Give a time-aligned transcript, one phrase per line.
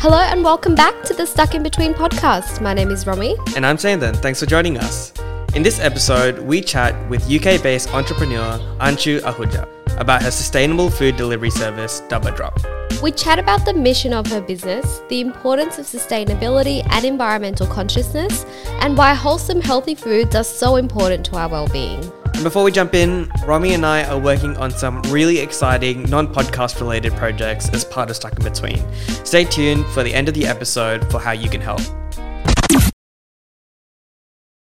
[0.00, 2.60] Hello and welcome back to the Stuck in Between podcast.
[2.60, 3.36] My name is Romy.
[3.56, 4.16] And I'm Sandan.
[4.16, 5.12] Thanks for joining us.
[5.54, 11.16] In this episode, we chat with UK based entrepreneur Anshu Ahuja about her sustainable food
[11.16, 12.58] delivery service, Dabba Drop.
[13.02, 18.44] We chat about the mission of her business, the importance of sustainability and environmental consciousness,
[18.80, 22.00] and why wholesome, healthy foods are so important to our well-being.
[22.34, 26.32] And before we jump in, Romy and I are working on some really exciting non
[26.32, 28.94] podcast related projects as part of Stuck in Between.
[29.24, 31.80] Stay tuned for the end of the episode for how you can help.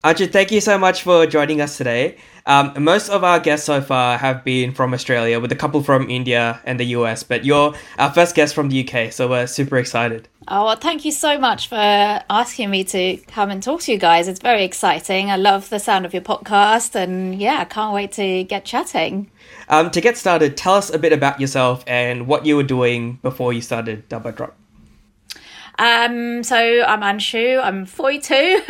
[0.08, 2.16] Anshu, thank you so much for joining us today.
[2.46, 6.10] Um, most of our guests so far have been from Australia, with a couple from
[6.10, 9.76] India and the US, but you're our first guest from the UK, so we're super
[9.78, 10.30] excited.
[10.48, 11.76] Oh, well, thank you so much for
[12.30, 14.30] asking me to come and talk to you guys.
[14.30, 15.30] It's very exciting.
[15.30, 19.30] I love the sound of your podcast, and yeah, I can't wait to get chatting.
[19.68, 23.20] Um, to get started, tell us a bit about yourself and what you were doing
[23.24, 24.56] before you started Dabba Drop.
[25.80, 27.62] Um, so I'm Anshu.
[27.64, 28.62] I'm 42.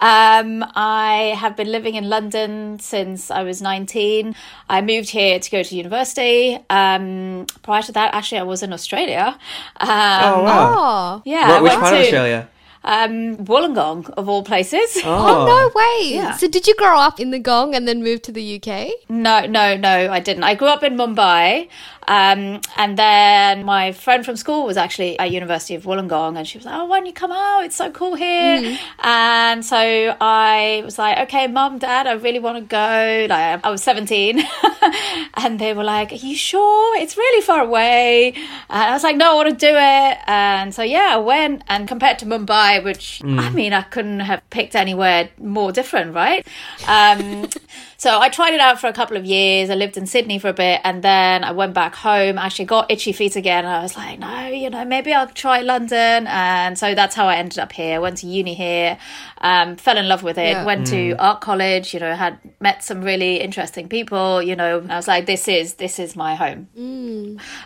[0.00, 4.34] um, I have been living in London since I was 19.
[4.68, 6.58] I moved here to go to university.
[6.70, 9.38] Um, prior to that, actually, I was in Australia.
[9.80, 10.74] Um, oh wow!
[10.76, 12.48] Oh, Yeah, Wh- I which went part of to, Australia?
[12.86, 14.98] Um, Wollongong, of all places.
[15.04, 16.16] oh no way!
[16.16, 16.32] Yeah.
[16.36, 18.90] So did you grow up in the Gong and then move to the UK?
[19.08, 20.42] No, no, no, I didn't.
[20.44, 21.68] I grew up in Mumbai,
[22.06, 26.58] um, and then my friend from school was actually at University of Wollongong, and she
[26.58, 27.64] was like, "Oh, why don't you come out?
[27.64, 29.76] It's so cool here." And so
[30.20, 34.42] I was like, "Okay, mum, dad, I really want to go." Like I was seventeen,
[35.34, 36.98] and they were like, "Are you sure?
[37.00, 40.74] It's really far away." And I was like, "No, I want to do it." And
[40.74, 41.62] so yeah, I went.
[41.68, 46.46] And compared to Mumbai, which I mean, I couldn't have picked anywhere more different, right?
[46.86, 47.48] Um,
[48.04, 49.70] so I tried it out for a couple of years.
[49.70, 52.90] I lived in Sydney for a bit and then I went back home, actually got
[52.90, 53.64] itchy feet again.
[53.64, 56.26] And I was like, no, you know, maybe I'll try London.
[56.26, 58.02] And so that's how I ended up here.
[58.02, 58.98] Went to uni here,
[59.38, 60.64] um, fell in love with it, Yeah.
[60.66, 64.96] went to art college, you know, had met some really interesting people, you know, I
[64.96, 66.68] was like, this is, this is my home.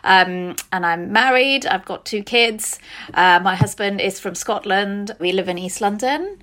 [0.05, 1.67] Um, and I'm married.
[1.67, 2.79] I've got two kids.
[3.13, 5.17] Uh, my husband is from Scotland.
[5.19, 6.39] We live in East London.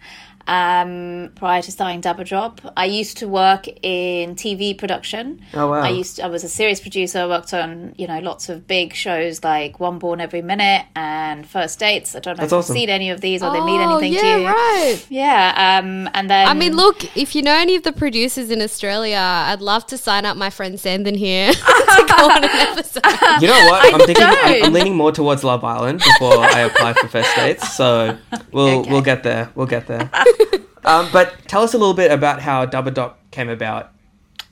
[0.47, 5.41] Um, prior to starting Dabba Drop, I used to work in TV production.
[5.53, 5.81] Oh, wow.
[5.81, 7.19] I used to, I was a series producer.
[7.19, 11.47] I worked on you know lots of big shows like One Born Every Minute and
[11.47, 12.15] First Dates.
[12.15, 12.75] I don't know That's if awesome.
[12.75, 14.47] you've seen any of these or they mean oh anything yeah, to you.
[14.47, 15.05] right.
[15.09, 15.79] Yeah.
[15.83, 19.17] Um, and then I mean, look, if you know any of the producers in Australia,
[19.17, 23.01] I'd love to sign up my friend Sandon here to go on an episode.
[23.41, 23.93] You know what?
[23.93, 27.75] I'm thinking I'm, I'm leaning more towards Love Island before I apply for first dates.
[27.75, 28.17] So
[28.51, 28.91] we'll Okay.
[28.91, 29.51] we'll get there.
[29.55, 30.09] We'll get there.
[30.85, 33.91] um, but tell us a little bit about how Drop came about.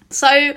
[0.09, 0.53] So,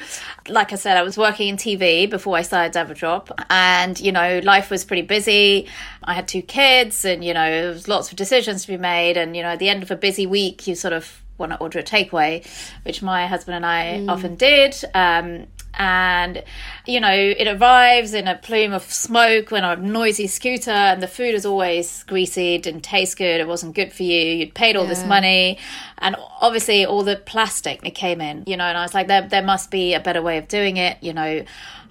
[0.48, 4.12] like I said, I was working in TV before I started Dabba Drop, and you
[4.12, 5.66] know, life was pretty busy.
[6.04, 9.16] I had two kids, and you know, there was lots of decisions to be made.
[9.16, 11.58] And you know, at the end of a busy week, you sort of want to
[11.58, 12.47] order a takeaway,
[12.84, 14.74] which my husband and I often did.
[14.94, 15.47] Um,
[15.78, 16.42] and
[16.86, 21.08] you know, it arrives in a plume of smoke when a noisy scooter, and the
[21.08, 24.36] food is always greasy, didn't taste good, it wasn't good for you.
[24.36, 25.58] You'd paid all this money,
[25.98, 28.64] and obviously all the plastic that came in, you know.
[28.64, 31.12] And I was like, there, there must be a better way of doing it, you
[31.12, 31.44] know.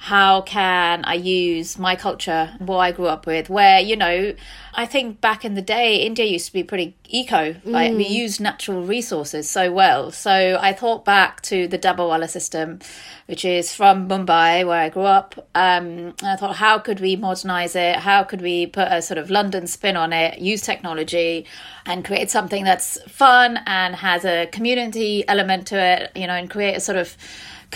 [0.05, 4.35] How can I use my culture, what I grew up with, where you know,
[4.75, 8.39] I think back in the day, India used to be pretty eco, like we used
[8.39, 10.11] natural resources so well.
[10.11, 12.81] So I thought back to the Dabbawala system,
[13.25, 15.33] which is from Mumbai, where I grew up.
[15.55, 17.95] Um, and I thought, how could we modernize it?
[17.95, 21.47] How could we put a sort of London spin on it, use technology,
[21.87, 26.47] and create something that's fun and has a community element to it, you know, and
[26.47, 27.17] create a sort of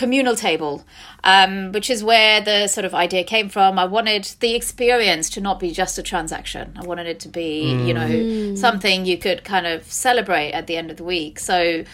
[0.00, 0.82] communal table,
[1.24, 3.78] um, which is where the sort of idea came from.
[3.78, 6.72] I wanted the experience to not be just a transaction.
[6.80, 10.78] I wanted it to be, you know, something you could kind of celebrate at the
[10.78, 11.38] end of the week.
[11.38, 11.84] So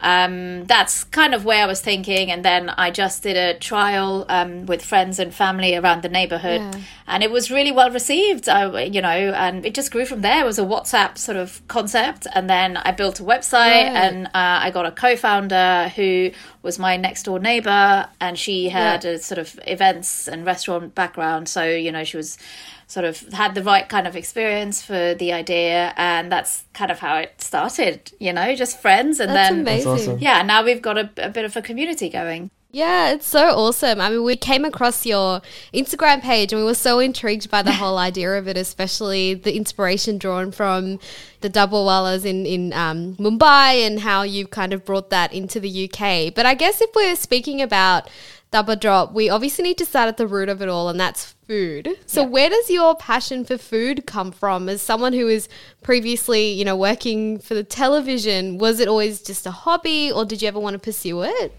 [0.00, 2.30] um, that's kind of where I was thinking.
[2.30, 6.60] And then I just did a trial um, with friends and family around the neighborhood,
[6.60, 6.80] Yeah.
[7.06, 8.48] and it was really well received.
[8.48, 10.42] I, you know, and it just grew from there.
[10.42, 13.96] It was a WhatsApp sort of concept, and then I built a website, Right.
[14.04, 16.30] and uh, I got a co-founder who
[16.62, 19.10] was my next door neighbor, and she had Yeah.
[19.12, 21.48] a sort of events and restaurant background.
[21.48, 22.38] So you know, she was
[22.86, 26.98] sort of had the right kind of experience for the idea, and that's kind of
[27.00, 28.12] how it started.
[28.20, 30.18] You know, just friends, and That's then amazing.
[30.20, 32.50] yeah, now we've got a, a bit of a community going.
[32.70, 34.00] Yeah, it's so awesome.
[34.00, 35.40] I mean, we came across your
[35.72, 39.56] Instagram page and we were so intrigued by the whole idea of it, especially the
[39.56, 40.98] inspiration drawn from
[41.40, 45.84] the dabbawalas in, in um, Mumbai and how you've kind of brought that into the
[45.84, 46.34] UK.
[46.34, 48.10] But I guess if we're speaking about
[48.52, 51.34] Dabba Drop, we obviously need to start at the root of it all, and that's
[51.46, 51.88] food.
[52.06, 52.28] So, yeah.
[52.28, 54.68] where does your passion for food come from?
[54.68, 55.48] As someone who is
[55.82, 60.42] previously, you know, working for the television, was it always just a hobby, or did
[60.42, 61.52] you ever want to pursue it?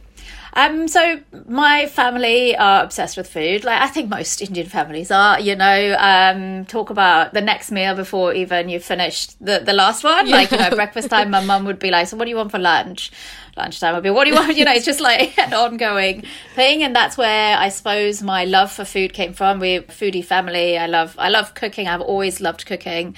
[0.57, 3.63] Um, so my family are obsessed with food.
[3.63, 5.39] Like I think most Indian families are.
[5.39, 10.04] You know, um, talk about the next meal before even you've finished the the last
[10.04, 10.25] one.
[10.25, 10.36] Yeah.
[10.36, 11.30] Like you know, breakfast time.
[11.30, 13.12] My mum would be like, "So what do you want for lunch?"
[13.57, 16.24] lunchtime would be what do you want you know it's just like an ongoing
[16.56, 20.77] thing and that's where i suppose my love for food came from we're foodie family
[20.77, 23.15] i love i love cooking i've always loved cooking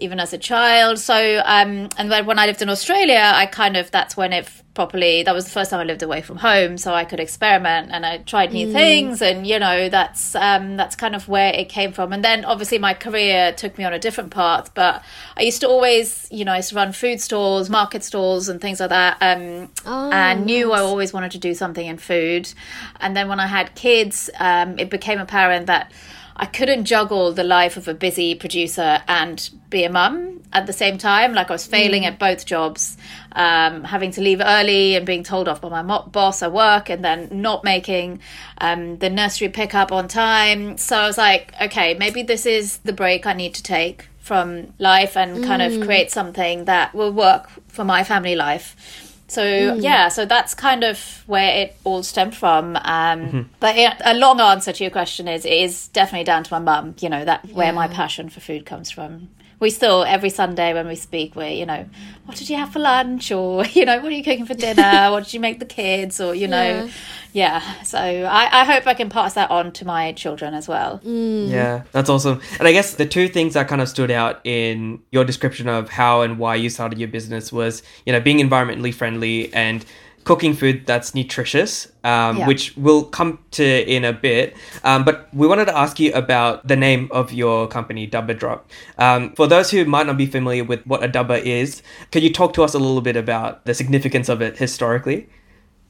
[0.00, 3.76] even as a child so um and when, when i lived in australia i kind
[3.76, 6.78] of that's when it properly that was the first time i lived away from home
[6.78, 8.72] so i could experiment and i tried new mm.
[8.72, 12.44] things and you know that's um that's kind of where it came from and then
[12.44, 15.02] obviously my career took me on a different path but
[15.36, 18.60] i used to always you know i used to run food stores, market stalls and
[18.60, 20.78] things like that um oh, and knew nice.
[20.78, 22.52] i always wanted to do something in food
[23.00, 25.92] and then when i had kids um it became apparent that
[26.40, 30.72] I couldn't juggle the life of a busy producer and be a mum at the
[30.72, 31.34] same time.
[31.34, 32.06] Like I was failing mm.
[32.06, 32.96] at both jobs,
[33.32, 36.88] um, having to leave early and being told off by my mo- boss at work,
[36.88, 38.20] and then not making
[38.56, 40.78] um, the nursery pickup on time.
[40.78, 44.72] So I was like, okay, maybe this is the break I need to take from
[44.78, 45.78] life and kind mm.
[45.78, 49.09] of create something that will work for my family life.
[49.30, 49.82] So mm.
[49.82, 52.74] yeah, so that's kind of where it all stemmed from.
[52.76, 53.40] Um, mm-hmm.
[53.60, 56.96] But a long answer to your question is it is definitely down to my mum.
[56.98, 57.54] You know that yeah.
[57.54, 59.28] where my passion for food comes from
[59.60, 61.86] we still every Sunday when we speak, we're you know,
[62.24, 64.82] what did you have for lunch, or you know, what are you cooking for dinner?
[65.10, 66.88] what did you make the kids, or you know,
[67.32, 67.60] yeah.
[67.60, 67.82] yeah.
[67.82, 71.00] So I, I hope I can pass that on to my children as well.
[71.04, 71.50] Mm.
[71.50, 72.40] Yeah, that's awesome.
[72.58, 75.90] And I guess the two things that kind of stood out in your description of
[75.90, 79.84] how and why you started your business was you know being environmentally friendly and
[80.24, 82.46] cooking food that's nutritious, um, yeah.
[82.46, 84.56] which we'll come to in a bit.
[84.84, 88.70] Um, but we wanted to ask you about the name of your company, Dabba Drop.
[88.98, 92.32] Um, for those who might not be familiar with what a dabba is, can you
[92.32, 95.28] talk to us a little bit about the significance of it historically?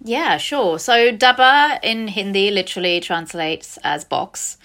[0.03, 0.79] Yeah, sure.
[0.79, 4.57] So dabba in Hindi literally translates as box.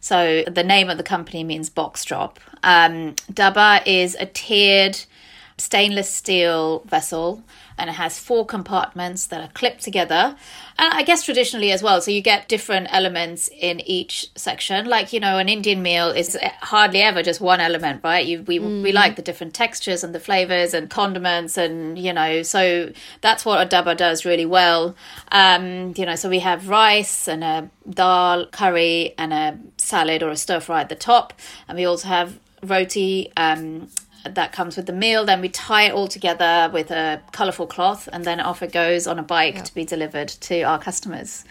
[0.00, 2.38] So the name of the company means box drop.
[2.62, 5.04] Um, dabba is a tiered
[5.56, 7.42] stainless steel vessel
[7.76, 10.36] and it has four compartments that are clipped together.
[10.78, 14.86] And I guess traditionally as well, so you get different elements in each section.
[14.86, 18.24] Like you know, an Indian meal is hardly ever just one element, right?
[18.24, 18.82] You, we mm.
[18.82, 23.44] we like the different textures and the flavors and condiments, and you know, so that's
[23.44, 24.94] what a dabba does really well.
[25.32, 30.30] Um, you know, so we have rice and a dal curry and a salad or
[30.30, 31.32] a stir fry at the top,
[31.68, 33.88] and we also have roti um,
[34.28, 35.24] that comes with the meal.
[35.24, 39.06] Then we tie it all together with a colourful cloth, and then off it goes
[39.06, 41.44] on a bike to be delivered to our customers.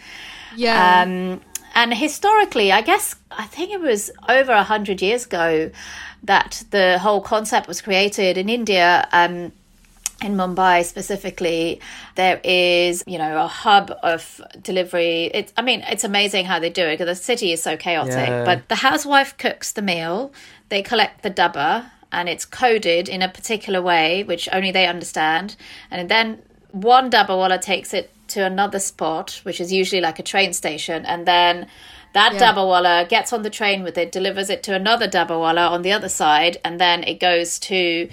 [0.56, 1.02] Yeah.
[1.02, 1.40] Um,
[1.74, 5.70] and historically, I guess I think it was over a hundred years ago
[6.22, 9.08] that the whole concept was created in India.
[9.12, 9.52] Um,
[10.22, 11.80] in Mumbai specifically,
[12.14, 15.24] there is, you know, a hub of delivery.
[15.34, 18.28] It's, I mean, it's amazing how they do it because the city is so chaotic.
[18.28, 18.44] Yeah.
[18.44, 20.32] But the housewife cooks the meal,
[20.68, 25.56] they collect the dabba, and it's coded in a particular way which only they understand
[25.90, 26.40] and then
[26.70, 31.26] one dabbawala takes it to another spot which is usually like a train station and
[31.26, 31.66] then
[32.14, 32.40] that yeah.
[32.40, 36.08] dabbawala gets on the train with it delivers it to another dabbawala on the other
[36.08, 38.08] side and then it goes to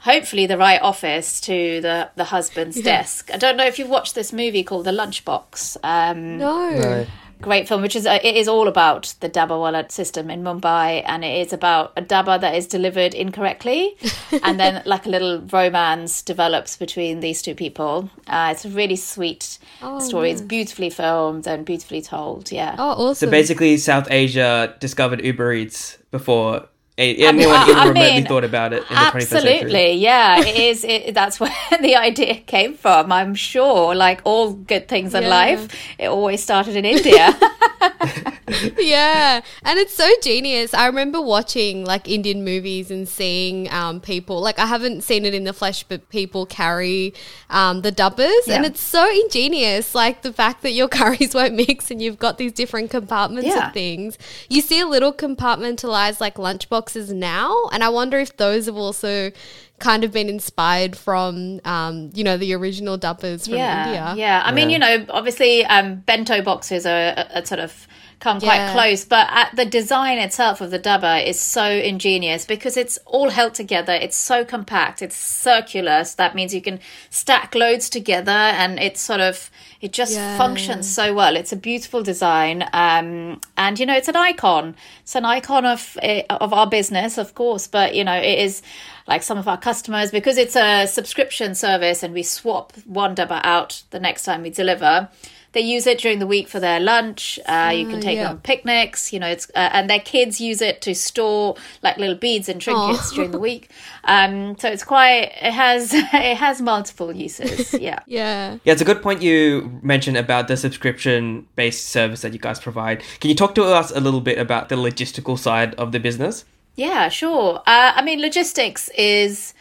[0.00, 2.82] hopefully the right office to the the husband's yeah.
[2.82, 6.70] desk i don't know if you've watched this movie called the lunchbox um, no.
[6.70, 7.06] no
[7.40, 11.24] great film, which is uh, it is all about the dabbawala system in Mumbai, and
[11.24, 13.96] it is about a dabba that is delivered incorrectly,
[14.42, 18.10] and then like a little romance develops between these two people.
[18.26, 20.30] Uh, it's a really sweet oh, story.
[20.30, 22.52] It's beautifully filmed and beautifully told.
[22.52, 22.76] Yeah.
[22.78, 23.28] Oh, awesome.
[23.28, 28.26] So basically, South Asia discovered Uber Eats before anyone I mean, even I remotely mean,
[28.26, 29.52] thought about it in the 21st century.
[29.52, 30.84] Absolutely, yeah, it is.
[30.84, 33.10] It, that's where the idea came from.
[33.10, 35.28] I'm sure, like all good things in yeah.
[35.28, 37.34] life, it always started in India.
[38.78, 40.74] yeah, and it's so genius.
[40.74, 45.34] I remember watching like Indian movies and seeing um, people like I haven't seen it
[45.34, 47.14] in the flesh, but people carry
[47.50, 48.56] um, the dabbas, yeah.
[48.56, 49.94] and it's so ingenious.
[49.94, 53.68] Like the fact that your curries won't mix and you've got these different compartments yeah.
[53.68, 54.18] of things.
[54.48, 59.30] You see a little compartmentalized like lunchboxes now, and I wonder if those have also
[59.78, 64.14] kind of been inspired from, um, you know, the original dabbas from yeah, India.
[64.16, 64.72] Yeah, I mean, Yeah.
[64.72, 67.86] you know, obviously, um, bento boxes are, a, are sort of
[68.24, 68.72] come quite Yeah.
[68.72, 73.28] close, but at the design itself of the dabba is so ingenious because it's all
[73.28, 73.92] held together.
[73.92, 75.02] It's so compact.
[75.02, 79.50] It's circular, so that means you can stack loads together, and it's sort of
[79.82, 80.38] it just Yeah.
[80.38, 81.36] functions so well.
[81.36, 84.74] It's a beautiful design, um, and you know, it's an icon.
[85.02, 88.62] It's an icon of eh, of our business, of course, but you know, it is
[89.06, 93.40] like some of our customers because it's a subscription service and we swap one dabba
[93.44, 95.08] out the next time we deliver
[95.54, 98.22] they use it during the week for their lunch uh, you can take yeah.
[98.22, 101.96] it on picnics you know it's uh, and their kids use it to store like
[101.96, 103.14] little beads and trinkets Aw.
[103.14, 103.70] during the week
[104.04, 108.58] um, so it's quite it has it has multiple uses yeah Yeah.
[108.64, 112.60] Yeah, it's a good point you mentioned about the subscription based service that you guys
[112.60, 113.02] provide.
[113.20, 116.44] Can you talk to us a little bit about the logistical side of the business?
[116.76, 117.58] Yeah, sure.
[117.66, 119.54] Uh, I mean, logistics is,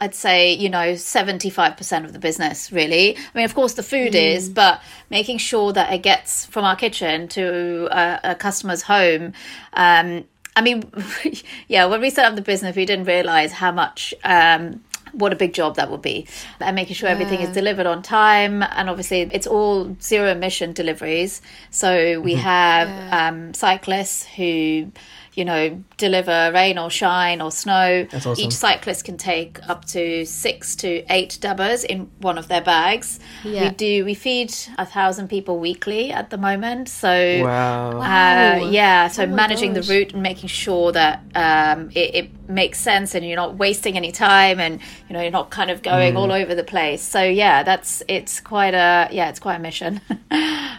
[0.00, 3.16] I'd say, you know, 75% of the business, really.
[3.16, 6.76] I mean, of course, the food is, but making sure that it gets from our
[6.76, 9.32] kitchen to a, a customer's home.
[9.72, 10.24] Um,
[10.54, 10.84] I mean,
[11.68, 14.14] yeah, when we set up the business, we didn't realize how much.
[14.24, 16.26] Um, what a big job that would be
[16.60, 21.40] and making sure everything is delivered on time and obviously it's all zero emission deliveries
[21.70, 23.28] so we have Yeah.
[23.28, 24.92] um, cyclists who
[25.38, 28.44] you know deliver rain or shine or snow That's awesome.
[28.44, 33.20] each cyclist can take up to six to eight dabbas in one of their bags
[33.44, 33.64] Yeah.
[33.64, 37.08] we do we feed a thousand people weekly at the moment so
[37.44, 37.90] Wow.
[37.90, 38.70] uh, Wow.
[38.70, 39.86] yeah, so Oh managing gosh.
[39.86, 43.96] the route and making sure that um, it, it makes sense and you're not wasting
[43.96, 46.18] any time and you know you're not kind of going Mm.
[46.18, 47.02] all over the place.
[47.02, 50.00] So yeah, that's it's quite a yeah, it's quite a mission.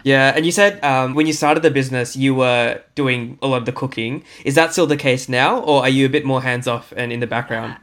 [0.02, 3.58] Yeah, and you said um, when you started the business, you were doing a lot
[3.58, 4.24] of the cooking.
[4.46, 7.12] Is that still the case now, or are you a bit more hands off and
[7.12, 7.76] in the background?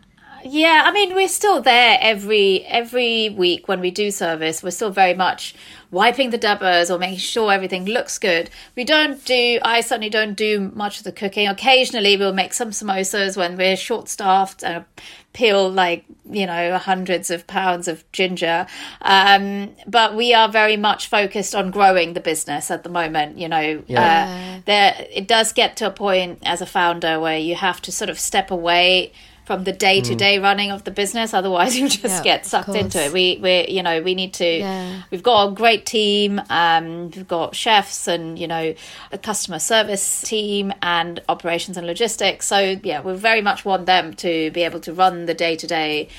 [0.43, 4.61] Yeah, I mean we're still there every every week when we do service.
[4.63, 5.55] We're still very much
[5.89, 8.49] wiping the dabbas or making sure everything looks good.
[8.75, 9.59] We don't do.
[9.63, 11.47] I certainly don't do much of the cooking.
[11.47, 14.85] Occasionally we'll make some samosas when we're short staffed and
[15.33, 18.67] peel like you know hundreds of pounds of ginger.
[19.01, 23.37] Um, but we are very much focused on growing the business at the moment.
[23.37, 24.57] You know, Yeah.
[24.57, 27.91] uh, there it does get to a point as a founder where you have to
[27.91, 29.11] sort of step away
[29.47, 31.33] from the day to day running of the business.
[31.33, 33.13] Otherwise, you just Yeah, get sucked into it.
[33.13, 34.45] We we you know we need to.
[34.59, 35.03] Yeah.
[35.09, 36.41] We've got a great team.
[36.49, 38.75] Um, we've got chefs and you know
[39.13, 42.45] a customer service team and operations and logistics.
[42.45, 45.65] So yeah, we very much want them to be able to run the day to
[45.65, 46.09] day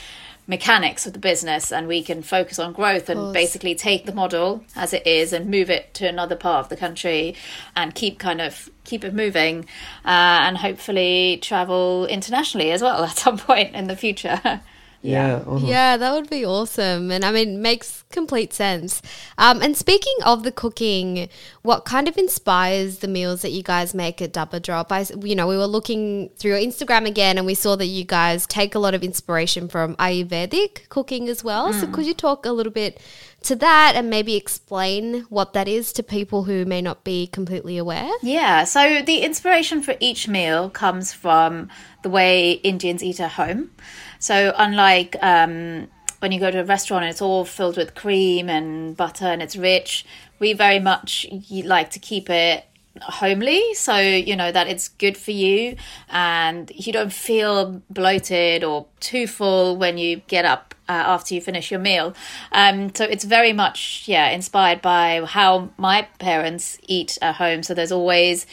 [0.48, 4.64] mechanics of the business and we can focus on growth and basically take the model
[4.74, 7.36] as it is and move it to another part of the country
[7.76, 9.66] and keep kind of keep it moving
[10.06, 14.62] uh, and hopefully travel internationally as well at some point in the future
[15.02, 15.42] Yeah.
[15.46, 15.68] awesome.
[15.68, 17.10] Yeah, that would be awesome.
[17.10, 19.00] And I mean, makes complete sense.
[19.36, 21.28] Um, and speaking of the cooking,
[21.62, 24.90] what kind of inspires the meals that you guys make at Dabba Drop?
[24.90, 28.04] I, you know, we were looking through your Instagram again and we saw that you
[28.04, 31.72] guys take a lot of inspiration from Ayurvedic cooking as well.
[31.72, 33.00] So could you talk a little bit
[33.42, 37.78] to that and maybe explain what that is to people who may not be completely
[37.78, 38.10] aware?
[38.22, 41.68] Yeah, so the inspiration for each meal comes from
[42.02, 43.70] the way Indians eat at home.
[44.18, 45.88] So, unlike um,
[46.20, 49.42] when you go to a restaurant and it's all filled with cream and butter and
[49.42, 50.04] it's rich,
[50.38, 51.26] we very much
[51.64, 52.64] like to keep it
[53.00, 55.76] homely so you know that it's good for you
[56.08, 61.40] and you don't feel bloated or too full when you get up uh, after you
[61.40, 62.14] finish your meal
[62.52, 67.74] um so it's very much yeah inspired by how my parents eat at home so
[67.74, 68.46] there's always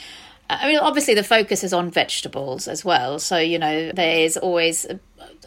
[0.48, 3.18] I mean, obviously, the focus is on vegetables as well.
[3.18, 4.86] So, you know, there is always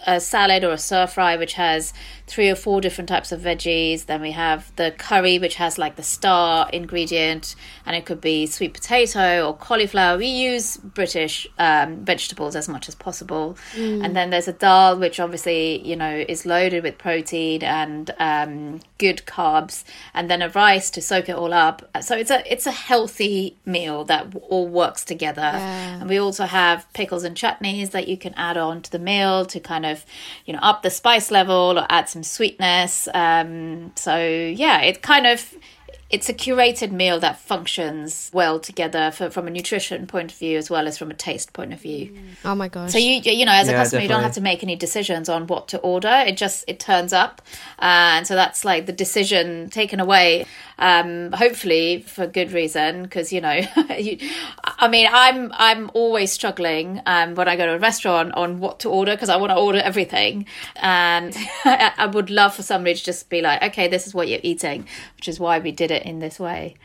[0.06, 1.92] a, salad or a stir fry which has
[2.26, 4.06] three or four different types of veggies.
[4.06, 7.56] Then we have the curry, which has like the star ingredient,
[7.86, 10.18] and it could be sweet potato or cauliflower.
[10.18, 13.56] We use British um, vegetables as much as possible.
[14.04, 18.80] And then there's a dal, which obviously, you know, is loaded with protein and um,
[18.98, 21.88] good carbs, and then a rice to soak it all up.
[22.02, 25.40] So it's a it's a healthy meal that all works together.
[25.40, 26.00] Yeah.
[26.00, 29.46] And we also have pickles and chutneys that you can add on to the meal
[29.46, 30.04] to kind of,
[30.46, 33.08] you know, up the spice level or add some sweetness.
[33.14, 35.54] Um, so yeah, it kind of
[36.10, 40.56] it's a curated meal that functions well together for, from a nutrition point of view
[40.56, 42.16] as well as from a taste point of view.
[42.46, 42.92] Oh my gosh.
[42.92, 45.28] So you you know as a Yeah, customer you don't have to make any decisions
[45.28, 46.24] on what to order.
[46.26, 47.42] It just it turns up,
[47.78, 50.46] uh, and so that's like the decision taken away.
[50.78, 53.60] Um, hopefully for good reason because you know,
[53.98, 54.18] you,
[54.64, 58.80] I mean I'm I'm always struggling um, when I go to a restaurant on what
[58.80, 60.46] to order because I want to order everything,
[60.76, 61.36] and
[61.66, 64.40] I, I would love for somebody to just be like, okay, this is what you're
[64.42, 64.86] eating,
[65.16, 66.76] which is why we did it in this way.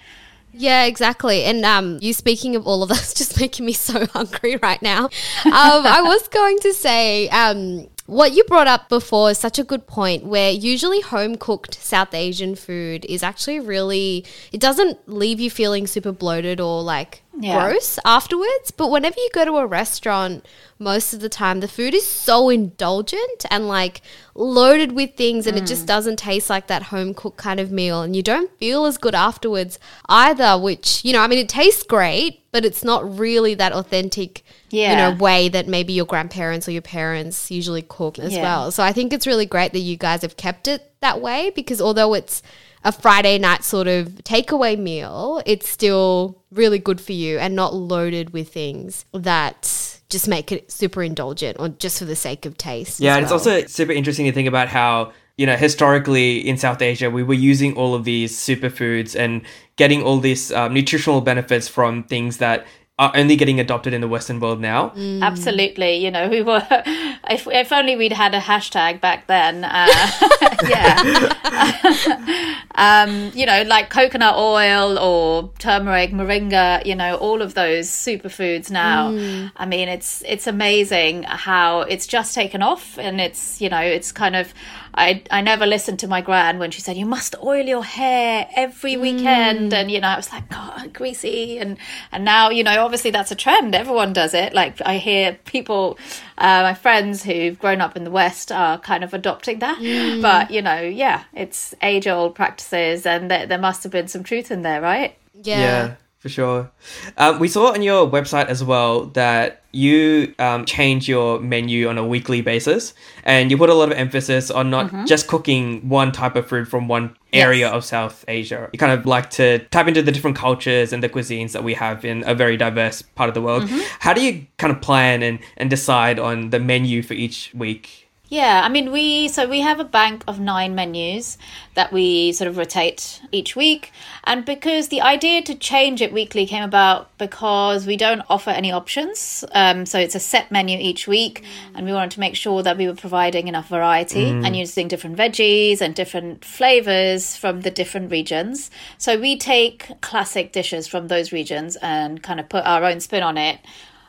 [0.55, 1.43] Yeah, exactly.
[1.43, 5.05] And um, you speaking of all of that's just making me so hungry right now.
[5.05, 5.11] Um,
[5.45, 9.87] I was going to say, um, what you brought up before is such a good
[9.87, 15.49] point where usually home cooked South Asian food is actually really, it doesn't leave you
[15.49, 17.69] feeling super bloated or like Yeah.
[17.69, 18.71] gross afterwards.
[18.71, 20.45] But whenever you go to a restaurant,
[20.83, 24.01] most of the time the food is so indulgent and like
[24.35, 25.87] loaded with things and it just mm.
[25.87, 29.15] doesn't taste like that home cooked kind of meal and you don't feel as good
[29.15, 33.71] afterwards either which you know i mean it tastes great but it's not really that
[33.71, 38.41] authentic you know way that maybe your grandparents or your parents usually cook as Yeah.
[38.41, 41.51] well so i think it's really great that you guys have kept it that way
[41.55, 42.41] because although it's
[42.83, 47.73] a Friday night sort of takeaway meal, it's still really good for you and not
[47.73, 52.57] loaded with things that just make it super indulgent or just for the sake of
[52.57, 52.99] taste.
[52.99, 56.81] Yeah, and it's also super interesting to think about how, you know, historically in South
[56.81, 59.41] Asia, we were using all of these superfoods and
[59.75, 62.67] getting all these um, nutritional benefits from things that
[63.03, 64.89] are only getting adopted in the Western world now.
[64.89, 65.21] Mm.
[65.21, 66.65] Absolutely, you know, we were.
[67.29, 69.63] If if only we'd had a hashtag back then.
[69.63, 69.87] Uh,
[70.67, 76.85] yeah, um, you know, like coconut oil or turmeric, moringa.
[76.85, 79.07] You know, all of those superfoods now.
[79.55, 84.11] I mean, it's it's amazing how it's just taken off, and it's you know, it's
[84.11, 84.53] kind of.
[84.95, 88.47] I I never listened to my gran when she said you must oil your hair
[88.55, 91.77] every weekend, and you know, I was like, God, greasy, and
[92.11, 93.75] and now you know, obviously that's a trend.
[93.75, 94.53] Everyone does it.
[94.53, 95.97] Like I hear people,
[96.37, 99.79] uh, my friends who've grown up in the West are kind of adopting that.
[100.21, 104.23] But you know, yeah, it's age old practices, and there, there must have been some
[104.23, 105.17] truth in there, right?
[105.59, 105.95] yeah.
[106.19, 106.71] for sure.
[107.17, 111.97] Um, we saw on your website as well that you um, change your menu on
[111.97, 116.11] a weekly basis, and you put a lot of emphasis on not just cooking one
[116.11, 117.73] type of food from one area Yes.
[117.73, 118.69] of South Asia.
[118.71, 121.73] You kind of like to tap into the different cultures and the cuisines that we
[121.73, 123.67] have in a very diverse part of the world.
[123.99, 128.02] How do you kind of plan and, and decide on the menu for each week?
[128.33, 131.37] Yeah, I mean, we so we have a bank of nine menus
[131.75, 133.91] that we sort of rotate each week,
[134.23, 138.71] and because the idea to change it weekly came about because we don't offer any
[138.71, 141.43] options, um, so it's a set menu each week,
[141.75, 145.15] and we wanted to make sure that we were providing enough variety and using different
[145.15, 148.71] veggies and different flavors from the different regions.
[148.97, 153.21] So we take classic dishes from those regions and kind of put our own spin
[153.21, 153.59] on it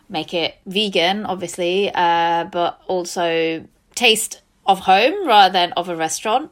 [0.09, 6.51] make it vegan, obviously, uh, but also taste of home rather than of a restaurant.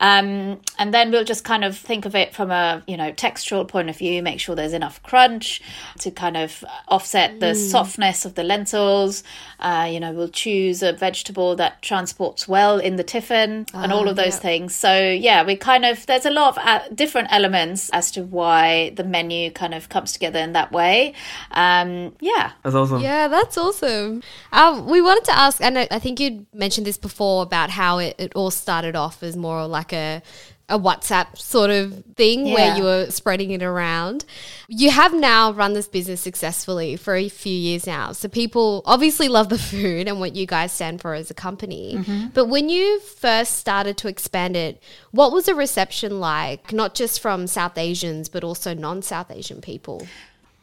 [0.00, 3.66] Um, and then we'll just kind of think of it from a you know textural
[3.66, 5.62] point of view, make sure there's enough crunch
[6.00, 9.22] to kind of offset the softness of the lentils.
[9.60, 14.08] Uh, you know, we'll choose a vegetable that transports well in the tiffin and all
[14.08, 14.40] of those yeah.
[14.40, 14.74] things.
[14.74, 18.90] So yeah, we kind of there's a lot of uh, different elements as to why
[18.96, 21.14] the menu kind of comes together in that way.
[21.52, 23.00] Um, yeah, That's awesome.
[23.00, 24.22] Yeah, that's awesome.
[24.52, 27.98] Um, we wanted to ask, and I I think you mentioned this before about how
[27.98, 30.22] it, it all started off as more like a
[30.68, 34.24] a WhatsApp sort of thing where you were spreading it around.
[34.68, 38.12] You have now run this business successfully for a few years now.
[38.12, 41.96] So people obviously love the food and what you guys stand for as a company.
[41.96, 42.28] Mm-hmm.
[42.32, 47.20] But when you first started to expand it, what was the reception like, not just
[47.20, 50.06] from South Asians, but also non South Asian people?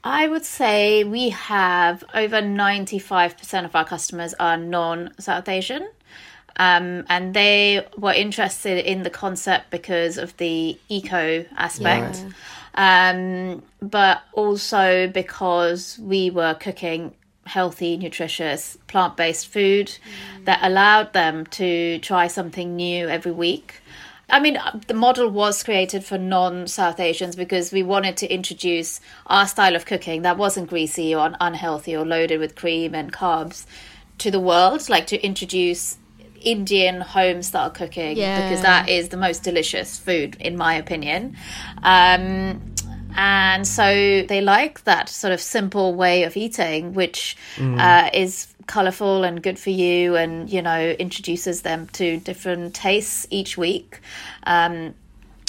[0.04, 5.88] I would say we have over 95% of our customers are non South Asian.
[6.60, 12.24] Um, and they were interested in the concept because of the eco aspect.
[12.76, 19.98] Um, but also because we were cooking healthy, nutritious, plant based food
[20.44, 23.82] that allowed them to try something new every week.
[24.30, 28.32] I mean, uh, the model was created for non South Asians because we wanted to
[28.32, 33.12] introduce our style of cooking that wasn't greasy or unhealthy or loaded with cream and
[33.12, 33.66] carbs
[34.20, 35.98] to the world, like to introduce
[36.42, 38.42] Indian home style cooking Yeah.
[38.42, 41.36] because that is the most delicious food, in my opinion.
[41.84, 42.62] Um,
[43.16, 49.24] and so they like that sort of simple way of eating, which uh, is colorful
[49.24, 54.00] and good for you, and you know introduces them to different tastes each week.
[54.44, 54.94] Um,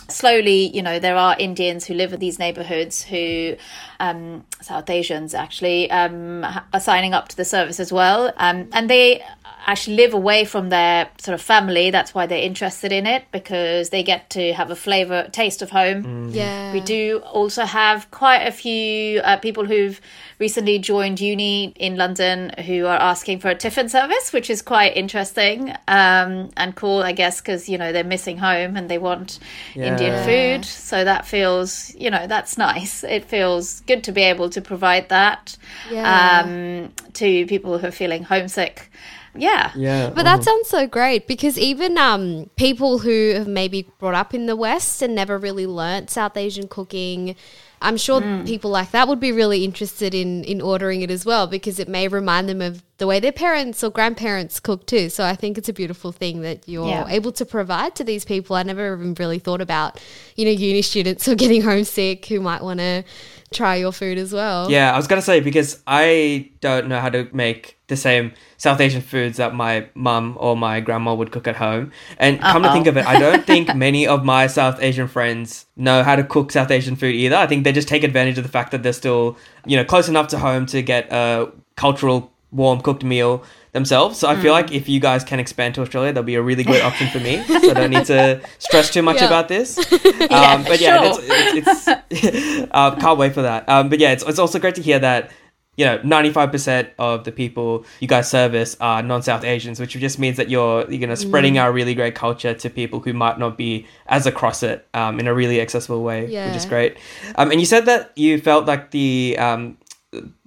[0.09, 3.57] slowly, you know, there are Indians who live in these neighborhoods who,
[4.01, 8.33] um, South Asians actually, um, are signing up to the service as well.
[8.37, 9.23] Um, and they
[9.67, 11.91] actually live away from their sort of family.
[11.91, 15.71] That's why they're interested in it because they get to have a flavor, taste of
[15.71, 16.31] home.
[16.31, 16.73] Yeah.
[16.73, 20.01] We do also have quite a few uh, people who've
[20.39, 24.97] recently joined uni in London who are asking for a tiffin service, which is quite
[24.97, 29.39] interesting um, and cool, I guess, because you know they're missing home and they want
[29.75, 30.25] Indian Yeah.
[30.25, 30.65] food.
[30.65, 33.05] So that feels, you know, that's nice.
[33.05, 35.57] It feels good to be able to provide that
[35.91, 36.43] Yeah.
[36.45, 38.91] um, to people who are feeling homesick.
[39.37, 39.73] Yeah.
[39.77, 40.11] Yeah.
[40.11, 44.47] But that sounds so great because even um, people who have maybe brought up in
[44.47, 47.37] the West and never really learnt South Asian cooking,
[47.83, 51.47] I'm sure people like that would be really interested in in ordering it as well
[51.47, 55.09] because it may remind them of the way their parents or grandparents cook too.
[55.09, 57.07] So I think it's a beautiful thing that you're Yeah.
[57.09, 58.57] able to provide to these people.
[58.57, 59.99] I never even really thought about,
[60.37, 63.03] you know, uni students or getting homesick who might want to
[63.53, 64.71] try your food as well.
[64.71, 68.81] Yeah, I was gonna say because I don't know how to make the same South
[68.81, 71.91] Asian foods that my mum or my grandma would cook at home.
[72.19, 72.73] And come to Uh-oh.
[72.73, 76.23] think of it, I don't think many of my South Asian friends know how to
[76.23, 77.37] cook South Asian food either.
[77.37, 79.37] I think they just take advantage of the fact that they're still,
[79.67, 84.19] you know, close enough to home to get a cultural warm cooked meal themselves.
[84.19, 84.61] So I feel Mm.
[84.61, 87.21] like if you guys can expand to Australia, that'll be a really great option for
[87.21, 87.43] me.
[87.49, 89.27] So I don't need to stress too much Yeah.
[89.27, 89.79] about this.
[90.31, 91.21] Um, but yeah, sure.
[91.23, 93.69] it's, it's, it's uh, can't wait for that.
[93.69, 95.31] Um, but yeah, it's, it's also great to hear that
[95.77, 100.37] you know 95% of the people you guys service are non-south asians which just means
[100.37, 103.87] that you're you're gonna spreading our really great culture to people who might not be
[104.09, 106.97] as across it um, in a really accessible way which is great
[107.37, 109.79] um, and you said that you felt like the um,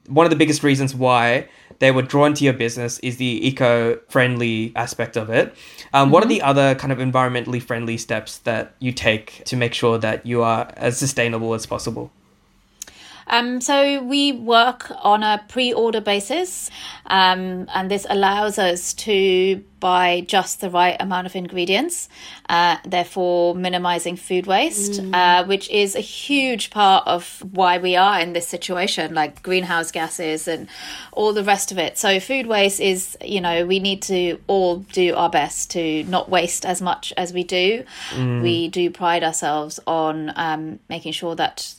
[0.07, 1.47] one of the biggest reasons why
[1.83, 5.53] they were drawn to your business is the eco-friendly aspect of it.
[5.93, 9.73] Um, What are the other kind of environmentally friendly steps that you take to make
[9.73, 12.09] sure that you are as sustainable as possible?
[13.27, 16.69] Um, so we work on a pre-order basis,
[17.07, 22.07] um, and this allows us to buy just the right amount of ingredients,
[22.47, 28.19] uh, therefore minimizing food waste, uh, which is a huge part of why we are
[28.21, 30.69] in this situation, like greenhouse gases and
[31.11, 31.97] all the rest of it.
[31.97, 36.29] So food waste is, you know, we need to all do our best to not
[36.29, 37.83] waste as much as we do.
[38.41, 41.75] We do pride ourselves on um, making sure that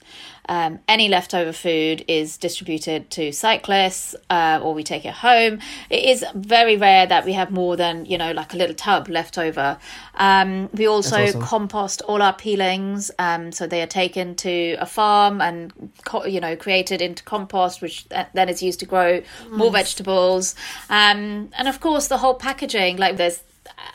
[0.48, 5.60] um, any leftover food is distributed to cyclists uh, or we take it home.
[5.90, 9.08] It is very rare that we have more than, you know, like a little tub
[9.08, 9.78] left over.
[10.14, 11.40] Um, we also awesome.
[11.42, 13.10] compost all our peelings.
[13.18, 17.80] Um, so they are taken to a farm and, co- you know, created into compost,
[17.80, 20.54] which then is used to grow more vegetables.
[20.90, 23.42] Um, and of course, the whole packaging, like there's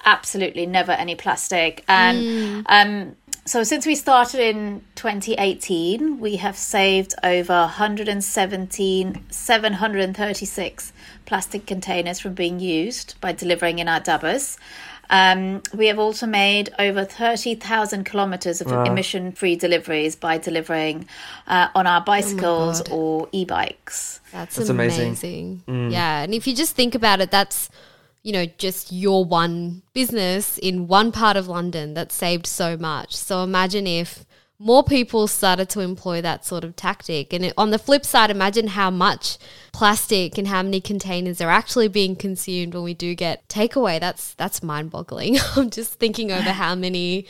[0.06, 1.84] absolutely never any plastic.
[1.88, 3.16] And um,
[3.50, 10.94] so since we started in 2018, we have saved over 117, 736
[11.26, 14.60] plastic containers from being used by delivering in our dabbas.
[15.10, 18.84] Um, we have also made over 30,000 kilometers of Wow.
[18.84, 21.08] emission free deliveries by delivering
[21.48, 22.92] uh, on our bicycles God.
[22.92, 24.20] or e bikes.
[24.32, 25.08] That's, That's amazing.
[25.08, 25.64] amazing.
[25.90, 26.22] Yeah.
[26.22, 27.72] And if you just think about it, that's,
[28.30, 33.16] you know, just your one business in one part of London that saved so much.
[33.16, 34.24] So imagine if
[34.60, 37.34] more people started to employ that sort of tactic.
[37.34, 39.40] And on the flip side, imagine how much
[39.72, 44.00] plastic and how many containers are actually being consumed when we do get takeaway.
[44.00, 45.40] That's that's mind-boggling.
[45.56, 47.26] I'm just thinking over how many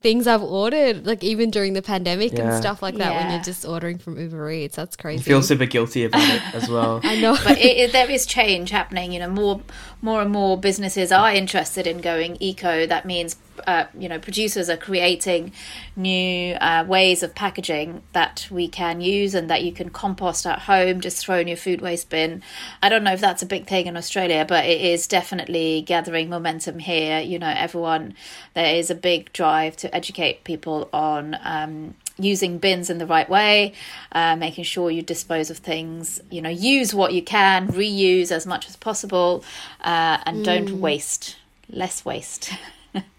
[0.00, 3.64] things I've ordered, like even during the pandemic and stuff like that, when you're just
[3.64, 4.76] ordering from Uber Eats.
[4.76, 5.18] That's crazy.
[5.18, 7.00] You feel super guilty about it as well.
[7.04, 7.36] I know.
[7.44, 9.12] but it, it, there is change happening.
[9.12, 9.60] You know, more
[10.02, 12.86] more and more businesses are interested in going eco.
[12.86, 15.52] That means, uh, you know, producers are creating
[15.94, 20.60] new uh, ways of packaging that we can use and that you can compost at
[20.60, 21.00] home.
[21.00, 22.42] Just throw in your food waste bin.
[22.82, 26.28] I don't know if that's a big thing in Australia, but it is definitely gathering
[26.28, 27.20] momentum here.
[27.20, 28.14] You know, everyone
[28.54, 31.36] there is a big drive to educate people on.
[31.42, 33.72] Um, using bins in the right way,
[34.12, 38.46] uh, making sure you dispose of things, you know, use what you can, reuse as
[38.46, 39.44] much as possible,
[39.82, 41.36] uh, and don't waste.
[41.68, 42.52] Less waste.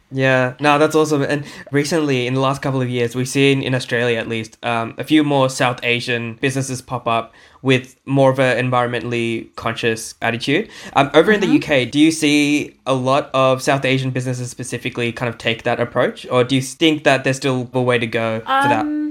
[0.09, 1.21] Yeah, no, that's awesome.
[1.23, 4.95] And recently, in the last couple of years, we've seen in Australia at least um,
[4.97, 10.69] a few more South Asian businesses pop up with more of an environmentally conscious attitude.
[10.93, 15.11] Um, over in the UK, do you see a lot of South Asian businesses specifically
[15.11, 18.07] kind of take that approach, or do you think that there's still a way to
[18.07, 19.06] go for that?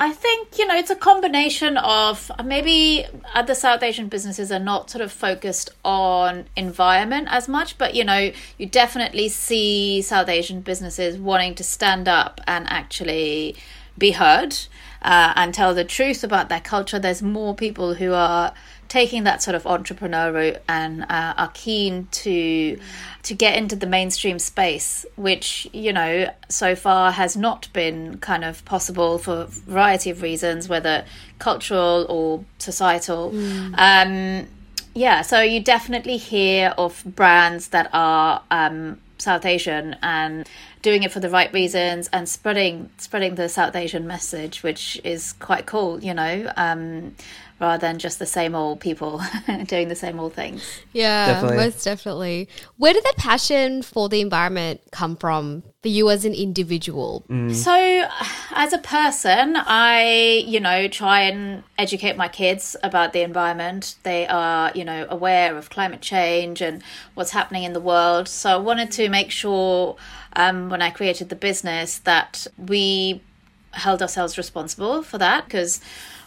[0.00, 4.58] I think, you know, it's a combination of uh, maybe other South Asian businesses are
[4.58, 10.28] not sort of focused on environment as much, but, you know, you definitely see South
[10.28, 13.54] Asian businesses wanting to stand up and actually
[13.96, 14.56] be heard
[15.02, 16.98] uh, and tell the truth about their culture.
[16.98, 18.54] There's more people who are
[18.92, 22.78] taking that sort of entrepreneur route and uh, are keen to
[23.22, 28.44] to get into the mainstream space, which you know so far has not been kind
[28.44, 31.06] of possible for a variety of reasons, whether
[31.38, 33.30] cultural or societal.
[33.30, 33.74] Mm.
[33.78, 34.48] Um,
[34.94, 40.46] yeah, so you definitely hear of brands that are um, South Asian and
[40.82, 45.32] doing it for the right reasons and spreading spreading the South Asian message, which is
[45.34, 46.52] quite cool, you know.
[46.56, 47.14] Um,
[47.62, 49.22] rather than just the same old people
[49.66, 50.80] doing the same old things.
[50.92, 51.56] Yeah, definitely.
[51.58, 52.48] most definitely.
[52.76, 57.24] Where did the passion for the environment come from for you as an individual?
[57.30, 57.54] Mm.
[57.54, 58.08] So,
[58.50, 63.94] as a person, I, you know, try and educate my kids about the environment.
[64.02, 66.82] They are, you know, aware of climate change and
[67.14, 68.26] what's happening in the world.
[68.26, 69.96] So, I wanted to make sure
[70.36, 73.20] um, when I created the business that we
[73.72, 75.80] held ourselves responsible for that because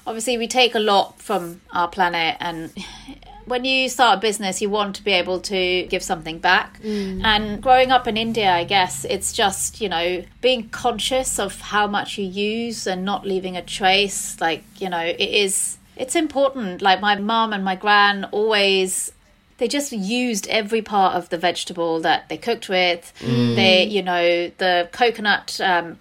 [0.08, 2.72] obviously we take a lot from our planet and
[3.46, 7.24] when you start a business you want to be able to give something back mm.
[7.24, 11.86] and growing up in india i guess it's just you know being conscious of how
[11.86, 16.82] much you use and not leaving a trace like you know it is it's important
[16.82, 19.12] like my mom and my gran always
[19.58, 23.56] they just used every part of the vegetable that they cooked with mm.
[23.56, 26.00] they you know the coconut um,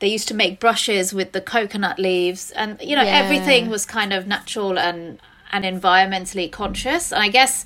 [0.00, 3.22] they used to make brushes with the coconut leaves and you know yeah.
[3.22, 5.20] everything was kind of natural and
[5.52, 7.64] and environmentally conscious and i guess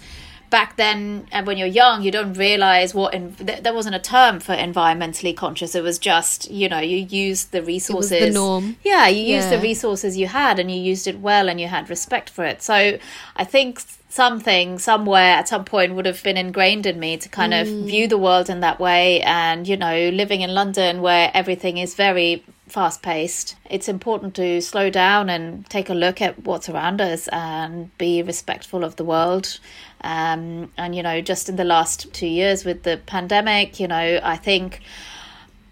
[0.54, 3.98] back then and when you're young you don't realize what in, th- there wasn't a
[3.98, 8.76] term for environmentally conscious it was just you know you used the resources the norm
[8.84, 9.56] yeah you used yeah.
[9.56, 12.62] the resources you had and you used it well and you had respect for it
[12.62, 12.96] so
[13.34, 17.52] i think something somewhere at some point would have been ingrained in me to kind
[17.52, 17.60] mm.
[17.60, 21.78] of view the world in that way and you know living in london where everything
[21.78, 26.68] is very fast paced it's important to slow down and take a look at what's
[26.68, 29.60] around us and be respectful of the world
[30.00, 34.20] um, and you know just in the last two years with the pandemic you know
[34.24, 34.80] i think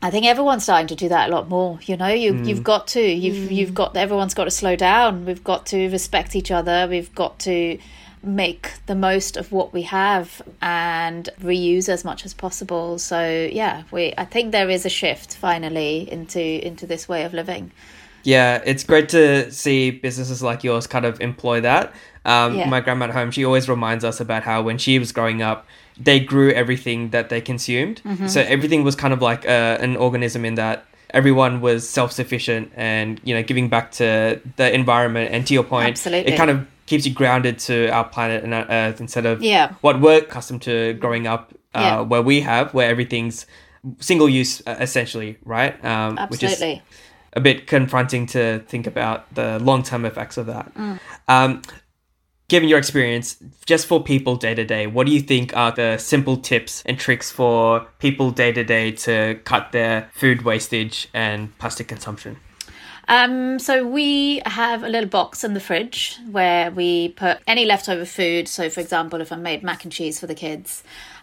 [0.04, 1.78] I think everyone's starting to do that a lot more.
[1.84, 2.44] You know, you mm.
[2.44, 3.54] you've got to you've mm.
[3.54, 5.24] you've got everyone's got to slow down.
[5.24, 6.88] We've got to respect each other.
[6.90, 7.78] We've got to
[8.22, 12.98] make the most of what we have and reuse as much as possible.
[12.98, 17.32] So yeah, we I think there is a shift finally into into this way of
[17.32, 17.72] living.
[18.24, 21.92] Yeah, it's great to see businesses like yours kind of employ that.
[22.24, 22.68] Um, yeah.
[22.68, 25.66] My grandma at home, she always reminds us about how when she was growing up,
[25.98, 28.00] they grew everything that they consumed.
[28.04, 28.28] Mm-hmm.
[28.28, 33.20] So everything was kind of like a, an organism in that everyone was self-sufficient and
[33.24, 36.32] you know giving back to the environment and to your point Absolutely.
[36.32, 39.72] it kind of keeps you grounded to our planet and our Earth instead of yeah.
[39.80, 42.00] what we're accustomed to growing up, uh, yeah.
[42.02, 43.46] where we have, where everything's
[43.98, 45.82] single use uh, essentially, right?
[45.82, 46.28] Um, Absolutely.
[46.28, 46.82] Which is
[47.32, 50.74] a bit confronting to think about the long term effects of that.
[50.74, 51.00] Mm.
[51.28, 51.62] Um,
[52.48, 55.96] given your experience, just for people day to day, what do you think are the
[55.96, 61.56] simple tips and tricks for people day to day to cut their food wastage and
[61.58, 62.36] plastic consumption?
[63.08, 68.04] Um, so we have a little box in the fridge where we put any leftover
[68.04, 68.48] food.
[68.48, 70.82] So, for example, if I made mac and cheese for the kids,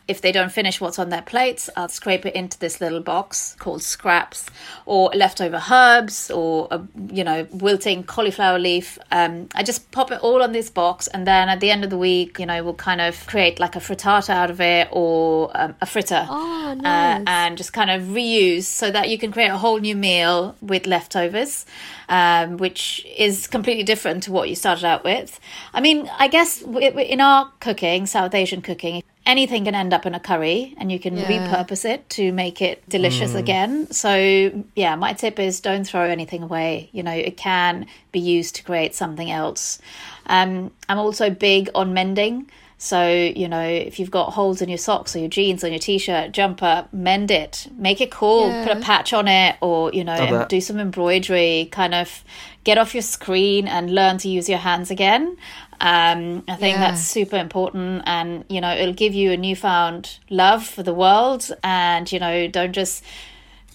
[0.10, 3.56] if they don't finish what's on their plates, I'll scrape it into this little box
[3.60, 4.48] called scraps,
[4.88, 8.98] or leftover herbs, or a, you know wilting cauliflower leaf.
[9.12, 11.92] Um, I just pop it all on this box, and then at the end of
[11.92, 15.52] the week, you know, we'll kind of create like a frittata out of it or
[15.54, 17.22] um, a fritter, oh, nice.
[17.22, 20.56] uh, and just kind of reuse so that you can create a whole new meal
[20.62, 21.66] with leftovers.
[22.10, 25.40] Um, which is completely different to what you started out with.
[25.76, 30.16] I mean, I guess in our cooking, South Asian cooking, anything can end up in
[30.16, 31.28] a curry and you can yeah.
[31.30, 33.40] repurpose it to make it delicious mm.
[33.40, 33.92] again.
[33.92, 36.90] So, yeah, my tip is don't throw anything away.
[36.92, 39.80] You know, it can be used to create something else.
[40.26, 42.50] Um, I'm also big on mending.
[42.82, 45.80] So, you know, if you've got holes in your socks or your jeans or your
[45.80, 48.66] t shirt, jumper, mend it, make it cool, yeah.
[48.66, 52.24] put a patch on it, or, you know, do some embroidery, kind of
[52.64, 55.36] get off your screen and learn to use your hands again.
[55.82, 56.92] Um, I think yeah.
[56.92, 61.52] that's super important, and you know, it'll give you a newfound love for the world.
[61.64, 63.04] And you know, don't just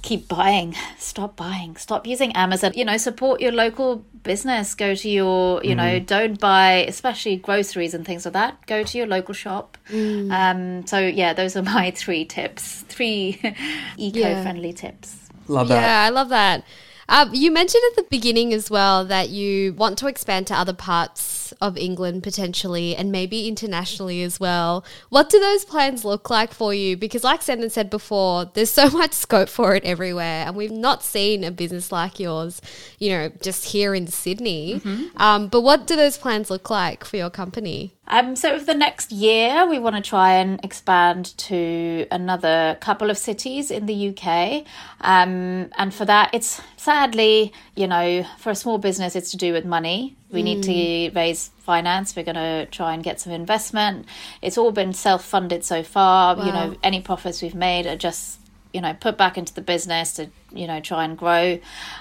[0.05, 0.77] keep buying.
[0.99, 1.77] Stop buying.
[1.77, 2.73] Stop using Amazon.
[2.75, 4.75] You know, support your local business.
[4.75, 5.77] Go to your, you mm.
[5.77, 8.67] know, don't buy, especially groceries and things like that.
[8.67, 9.79] Go to your local shop.
[9.91, 10.31] Mm.
[10.31, 12.83] Um, so yeah, those are my three tips.
[12.83, 13.41] Three
[13.97, 14.75] eco-friendly yeah.
[14.75, 15.17] tips.
[15.49, 15.81] Love that.
[15.81, 16.65] Yeah, I love that.
[17.09, 20.73] Um, you mentioned at the beginning as well that you want to expand to other
[20.73, 24.85] parts of England potentially and maybe internationally as well.
[25.11, 26.97] What do those plans look like for you?
[26.97, 31.03] Because, like Senden said before, there's so much scope for it everywhere, and we've not
[31.03, 32.61] seen a business like yours,
[32.99, 34.81] you know, just here in Sydney.
[34.81, 35.17] Mm-hmm.
[35.17, 37.93] Um, but what do those plans look like for your company?
[38.07, 43.11] Um, so, over the next year, we want to try and expand to another couple
[43.11, 44.65] of cities in the UK.
[45.01, 49.53] Um, and for that, it's sadly, you know, for a small business, it's to do
[49.53, 50.17] with money.
[50.31, 50.45] We mm.
[50.45, 51.17] need to mm.
[51.17, 52.15] raise finance.
[52.15, 54.07] We're going to try and get some investment.
[54.43, 56.37] It's all been self funded so far.
[56.37, 56.45] Wow.
[56.45, 58.39] You know, any profits we've made are just
[58.75, 61.59] you know put back into the business to you know try and grow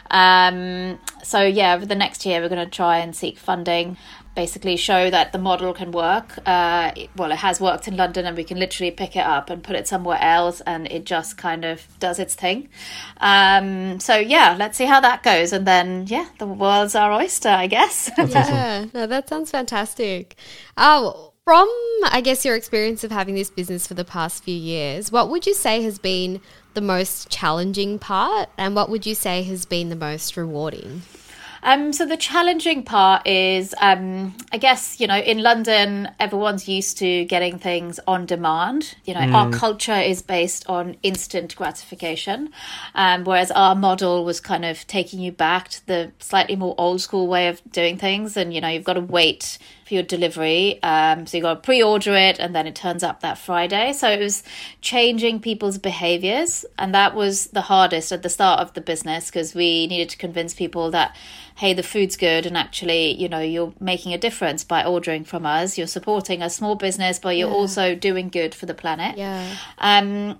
[0.09, 3.95] um, so yeah over the next year we're going to try and seek funding
[4.35, 6.37] basically show that the model can work.
[6.45, 9.63] Uh, well, it has worked in London, and we can literally pick it up and
[9.63, 12.69] put it somewhere else, and it just kind of does its thing.
[13.17, 17.49] Um, so yeah, let's see how that goes, and then yeah, the world's our oyster,
[17.49, 18.09] I guess.
[18.17, 20.35] yeah, no, that sounds fantastic.
[20.77, 21.29] Oh.
[21.45, 21.67] From,
[22.05, 25.45] I guess, your experience of having this business for the past few years, what would
[25.45, 26.39] you say has been
[26.73, 31.01] the most challenging part, and what would you say has been the most rewarding?
[31.63, 36.97] Um, so the challenging part is, um, I guess, you know, in London, everyone's used
[36.97, 38.95] to getting things on demand.
[39.05, 39.33] You know, mm.
[39.33, 42.51] our culture is based on instant gratification,
[42.95, 46.99] um, whereas our model was kind of taking you back to the slightly more old
[46.99, 48.35] school way of doing things.
[48.35, 50.81] And, you know, you've got to wait for your delivery.
[50.83, 53.93] Um, so you got to pre-order it, and then it turns up that Friday.
[53.93, 54.43] So it was
[54.81, 59.53] changing people's behaviors, and that was the hardest at the start of the business because
[59.55, 61.15] we needed to convince people that
[61.55, 65.45] hey, the food's good, and actually, you know, you're making a difference by ordering from
[65.45, 65.77] us.
[65.77, 67.55] You're supporting a small business, but you're yeah.
[67.55, 69.17] also doing good for the planet.
[69.17, 69.55] Yeah.
[69.77, 70.39] Um,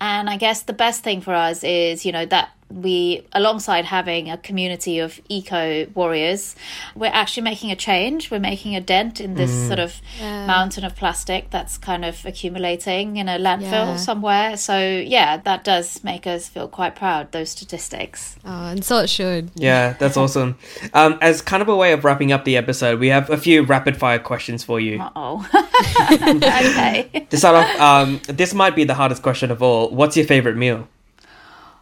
[0.00, 4.30] and I guess the best thing for us is, you know, that we, alongside having
[4.30, 6.56] a community of eco warriors,
[6.94, 8.30] we're actually making a change.
[8.30, 9.66] We're making a dent in this mm.
[9.68, 10.46] sort of yeah.
[10.46, 13.96] mountain of plastic that's kind of accumulating in a landfill yeah.
[13.96, 14.56] somewhere.
[14.56, 18.36] So, yeah, that does make us feel quite proud, those statistics.
[18.44, 19.50] Oh, and so it should.
[19.54, 20.56] Yeah, that's awesome.
[20.94, 23.62] Um, as kind of a way of wrapping up the episode, we have a few
[23.62, 25.02] rapid fire questions for you.
[25.16, 25.48] oh.
[26.12, 27.26] okay.
[27.30, 29.90] to start off, um, this might be the hardest question of all.
[29.90, 30.88] What's your favorite meal?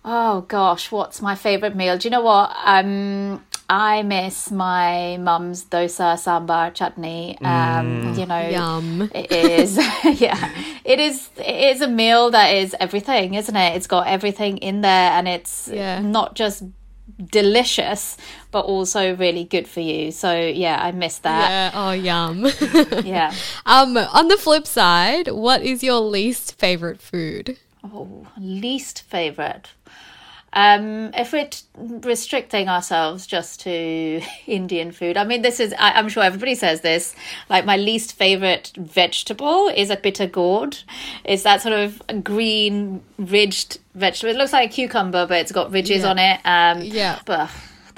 [0.05, 1.99] Oh gosh, what's my favorite meal?
[1.99, 2.57] Do you know what?
[2.65, 7.39] Um, I miss my mum's dosa sambar chutney.
[7.41, 8.19] Um, mm.
[8.19, 9.11] You know, Yum.
[9.15, 9.77] it is.
[10.21, 10.51] yeah,
[10.85, 11.29] it is.
[11.37, 13.77] It is a meal that is everything, isn't it?
[13.77, 16.01] It's got everything in there, and it's yeah.
[16.01, 16.65] not just
[17.31, 18.17] delicious
[18.51, 22.47] but also really good for you so yeah i miss that yeah oh yum
[23.05, 23.35] yeah
[23.67, 29.69] um on the flip side what is your least favorite food oh least favorite
[30.53, 36.09] um, if we're restricting ourselves just to Indian food, I mean, this is, I, am
[36.09, 37.15] sure everybody says this,
[37.49, 40.79] like my least favorite vegetable is a bitter gourd.
[41.25, 44.35] It's that sort of green, ridged vegetable.
[44.35, 46.11] It looks like a cucumber, but it's got ridges yeah.
[46.11, 46.41] on it.
[46.45, 47.21] Um, yeah.
[47.25, 47.51] But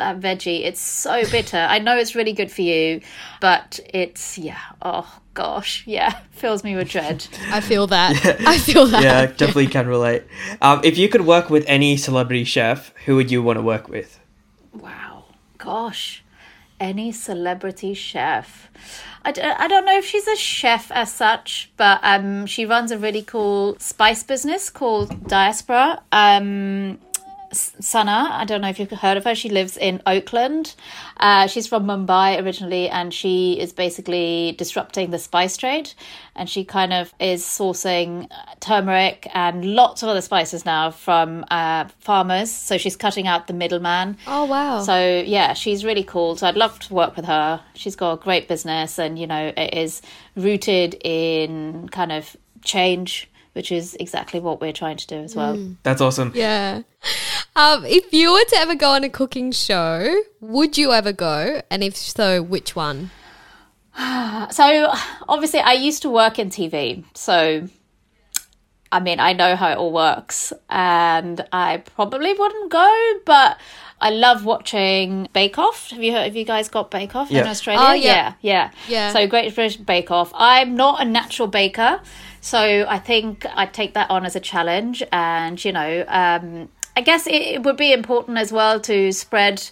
[0.03, 1.57] that veggie, it's so bitter.
[1.57, 3.01] I know it's really good for you,
[3.41, 7.27] but it's, yeah, oh gosh, yeah, fills me with dread.
[7.51, 8.13] I feel that.
[8.25, 8.51] Yeah.
[8.51, 9.03] I feel that.
[9.03, 10.25] Yeah, definitely can relate.
[10.61, 13.89] Um, if you could work with any celebrity chef, who would you want to work
[13.89, 14.19] with?
[14.73, 15.25] Wow,
[15.59, 16.25] gosh,
[16.81, 18.69] any celebrity chef.
[19.25, 22.91] I d- I don't know if she's a chef as such, but um, she runs
[22.91, 26.03] a really cool spice business called Diaspora.
[26.11, 26.99] Um,
[27.53, 28.29] Sana.
[28.33, 29.35] I don't know if you've heard of her.
[29.35, 30.75] She lives in Oakland.
[31.17, 35.93] Uh, she's from Mumbai originally, and she is basically disrupting the spice trade.
[36.35, 41.89] And she kind of is sourcing turmeric and lots of other spices now from uh,
[41.99, 42.51] farmers.
[42.51, 44.17] So she's cutting out the middleman.
[44.27, 44.81] Oh, wow.
[44.81, 46.37] So, yeah, she's really cool.
[46.37, 47.61] So I'd love to work with her.
[47.75, 50.01] She's got a great business, and, you know, it is
[50.37, 55.57] rooted in kind of change which is exactly what we're trying to do as well.
[55.57, 55.77] Mm.
[55.83, 56.33] That's awesome.
[56.35, 56.83] Yeah.
[57.55, 61.61] Um, if you were to ever go on a cooking show, would you ever go?
[61.71, 63.11] And if so, which one?
[64.51, 64.93] so,
[65.29, 67.05] obviously, I used to work in TV.
[67.15, 67.69] So,
[68.91, 70.53] I mean, I know how it all works.
[70.71, 73.59] And I probably wouldn't go, but
[74.01, 75.91] I love watching Bake Off.
[75.91, 77.43] Have you heard, have you guys got Bake Off yeah.
[77.43, 77.85] in Australia?
[77.87, 78.03] Oh, yeah.
[78.03, 78.35] yeah.
[78.41, 78.71] Yeah.
[78.89, 79.13] Yeah.
[79.13, 80.33] So, Great British Bake Off.
[80.35, 82.01] I'm not a natural baker.
[82.43, 85.03] So I think I'd take that on as a challenge.
[85.13, 89.63] And, you know, um, I guess it, it would be important as well to spread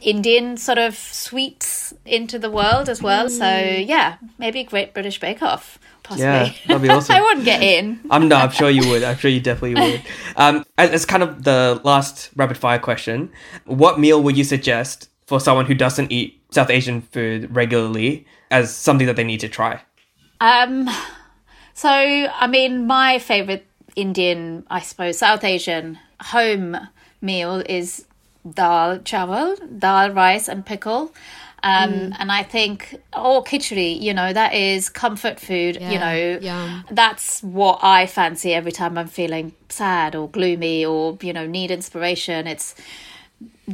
[0.00, 3.26] Indian sort of sweets into the world as well.
[3.26, 3.30] Mm.
[3.30, 5.80] So yeah, maybe a Great British Bake Off.
[6.04, 6.24] possibly.
[6.24, 7.16] Yeah, that'd be awesome.
[7.16, 8.00] I wouldn't get in.
[8.08, 9.02] I'm no, I'm sure you would.
[9.02, 10.02] I'm sure you definitely would.
[10.36, 13.30] Um, as, as kind of the last rapid fire question,
[13.64, 18.74] what meal would you suggest for someone who doesn't eat South Asian food regularly as
[18.74, 19.80] something that they need to try?
[20.40, 20.88] Um,
[21.74, 23.66] so I mean, my favorite
[23.96, 26.76] Indian, I suppose, South Asian home
[27.20, 28.04] meal is
[28.54, 31.12] dal chawal, dal rice and pickle.
[31.64, 35.76] Um, And I think, or khichdi, you know, that is comfort food.
[35.80, 36.84] you know, yum.
[36.90, 41.70] that's what I fancy every time I'm feeling sad or gloomy or you know need
[41.70, 42.48] inspiration.
[42.48, 42.74] It's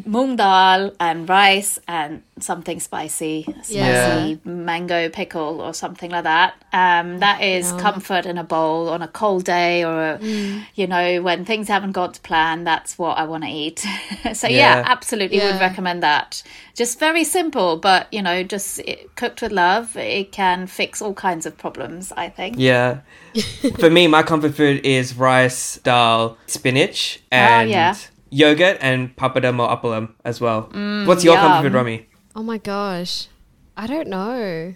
[0.05, 4.35] mung dal and rice and something spicy, spicy Yeah.
[4.45, 6.55] mango pickle or something like that.
[6.73, 10.63] Um, that is comfort in a bowl on a cold day or a, Mm.
[10.75, 12.65] you know when things haven't gone to plan.
[12.65, 13.79] That's what I want to eat.
[14.35, 14.83] so yeah, Yeah.
[14.87, 16.43] absolutely would recommend that.
[16.77, 21.15] Just very simple, but you know, just it, cooked with love, it can fix all
[21.15, 22.13] kinds of problems.
[22.17, 22.57] I think.
[22.59, 22.99] Yeah.
[23.81, 27.95] For me, my comfort food is rice, dal, spinach, and Oh, yeah.
[28.31, 30.63] Yogurt and papadum or appalam as well.
[31.07, 32.09] What's your comfort food, Romy?
[32.37, 33.29] Oh my gosh.
[33.77, 34.75] I don't know.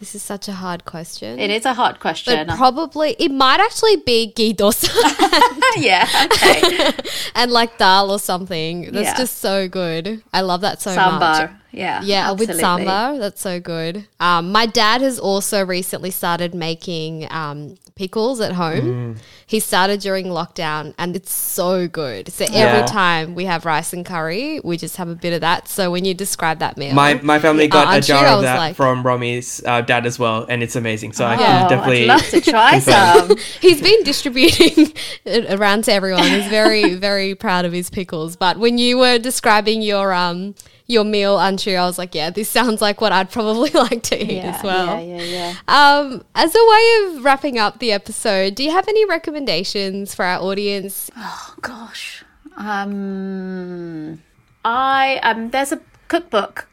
[0.00, 1.38] This is such a hard question.
[1.38, 2.46] It is a hard question.
[2.46, 4.88] But probably it might actually be ghee dosa
[5.76, 6.06] yeah.
[6.26, 6.90] Okay.
[7.34, 8.90] and like dal or something.
[8.92, 9.16] That's Yeah.
[9.16, 10.22] just so good.
[10.32, 10.98] I love that so much.
[10.98, 11.56] Sambar.
[11.70, 12.02] Yeah.
[12.02, 12.84] Yeah, with absolutely.
[12.86, 14.06] sambar, that's so good.
[14.20, 19.16] Um, my dad has also recently started making um, pickles at home.
[19.46, 22.32] He started during lockdown, and it's so good.
[22.32, 22.58] So Yeah.
[22.58, 25.68] every time we have rice and curry, we just have a bit of that.
[25.68, 28.42] So when you describe that meal, My my family got Uh, a I'm jar of
[28.42, 31.12] that like- from Romy's uh, dad as well, and it's amazing.
[31.12, 32.02] So I Oh, can definitely.
[32.10, 33.28] I'd love to try confirm.
[33.28, 33.38] some.
[33.60, 34.92] he's been distributing
[35.24, 36.24] it around to everyone.
[36.24, 38.34] He's very, very proud of his pickles.
[38.34, 40.56] But when you were describing your um
[40.86, 44.22] your meal, Anshu, I was like, yeah, this sounds like what I'd probably like to
[44.22, 45.00] eat Yeah, as well.
[45.02, 45.54] yeah, yeah, yeah.
[45.66, 50.24] Um, as a way of wrapping up the episode, do you have any recommendations for
[50.24, 51.10] our audience?
[51.16, 52.22] Oh gosh.
[52.56, 54.22] Um,
[54.64, 56.68] I um, there's a cookbook.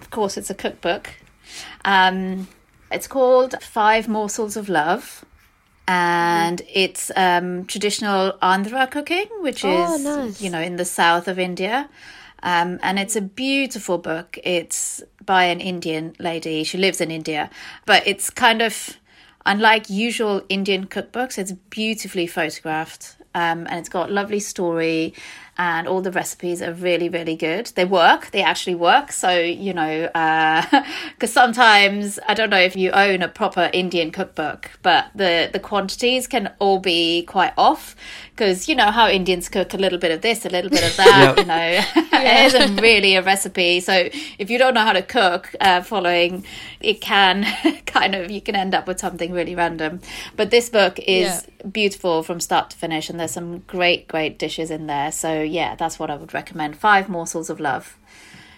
[0.00, 1.10] Of course, it's a cookbook.
[1.84, 2.48] Um,
[2.90, 5.24] it's called Five Morsels of Love,
[5.88, 10.40] and it's um traditional Andhra cooking, which Oh, is nice.
[10.40, 11.88] you know in the south of India.
[12.44, 14.38] Um, and it's a beautiful book.
[14.44, 16.62] It's by an Indian lady.
[16.62, 17.50] She lives in India,
[17.86, 18.98] but it's kind of
[19.46, 21.38] unlike usual Indian cookbooks.
[21.38, 25.14] It's beautifully photographed, um, and it's got lovely story,
[25.56, 27.66] and all the recipes are really, really good.
[27.74, 28.30] They work.
[28.32, 29.12] They actually work.
[29.12, 30.08] So you know,
[31.14, 35.60] because sometimes I don't know if you own a proper Indian cookbook, but the the
[35.60, 37.94] quantities can all be quite off.
[38.30, 40.96] Because you know how Indians cook a little bit of this, a little bit of
[40.96, 41.34] that.
[41.36, 41.38] Yep.
[41.38, 41.80] You know,
[42.20, 43.80] it isn't really a recipe.
[43.80, 46.44] So if you don't know how to cook, uh, following
[46.80, 47.44] it can
[47.86, 50.00] kind of you can end up with something really random.
[50.36, 54.70] But this book is beautiful from start to finish, and there's some great, great dishes
[54.70, 55.12] in there.
[55.12, 56.76] So yeah, that's what I would recommend.
[56.76, 57.96] Five morsels of love.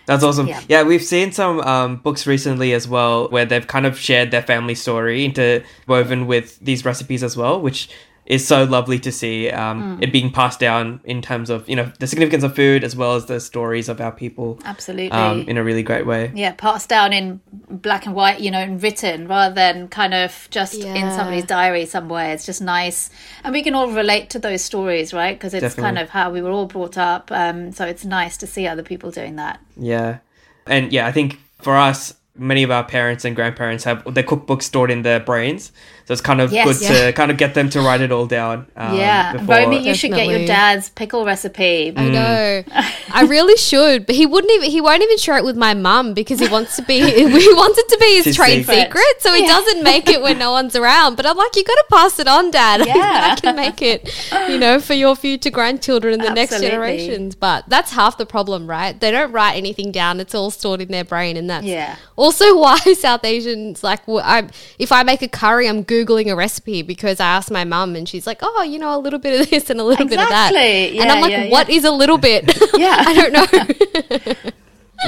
[0.07, 0.47] That's awesome.
[0.47, 0.63] Yeah.
[0.69, 4.43] Yeah, we've seen some um, books recently as well where they've kind of shared their
[4.43, 7.89] family story interwoven with these recipes as well, which
[8.27, 11.91] is so lovely to see um, it being passed down in terms of you know
[12.01, 15.11] the significance of food as well as the stories of our people Absolutely.
[15.13, 16.33] um, in a really great way.
[16.35, 20.49] yeah, passed down in black and white, you know, and written rather than kind of
[20.51, 22.33] just in somebody's diary somewhere.
[22.33, 23.11] It's just nice.
[23.45, 25.37] And we can all relate to those stories, right?
[25.37, 25.83] Because it's Definitely.
[25.83, 27.31] kind of how we were all brought up.
[27.31, 29.61] Um, so it's nice to see other people doing that.
[29.77, 30.19] Yeah.
[30.67, 34.63] And yeah, I think for us, many of our parents and grandparents have their cookbooks
[34.63, 35.73] stored in their brains.
[36.07, 36.79] So it's kind of Yes.
[36.79, 38.67] good to kind of get them to write it all down.
[38.77, 39.33] Um, yeah.
[39.33, 41.93] before- Romy, you should get your dad's pickle recipe.
[41.97, 42.63] I know.
[43.13, 44.71] I really should, but he wouldn't even.
[44.71, 47.01] He won't even share it with my mum because he wants to be.
[47.47, 48.83] He wants it to be his His trade secret.
[48.85, 49.49] secret, so he Yeah.
[49.49, 51.17] doesn't make it when no one's around.
[51.17, 52.87] But I'm like, you got to pass it on, Dad.
[52.87, 53.31] Yeah.
[53.33, 54.01] I can make it,
[54.49, 57.35] you know, for your future grandchildren and the next generations.
[57.35, 58.99] But that's half the problem, right?
[59.01, 61.97] They don't write anything down; it's all stored in their brain, and that's Yeah.
[62.17, 64.05] also why South Asians like.
[64.05, 67.65] wh- I'm if I make a curry, I'm googling a recipe because I asked my
[67.65, 70.07] mum, and she's like, "Oh, you know, a little bit of this and a little
[70.07, 70.99] bit of that," Exactly.
[70.99, 71.77] and I'm like, yeah, "What yeah.
[71.77, 72.45] is a little bit?"
[72.77, 72.97] Yeah.
[73.07, 74.35] I don't know.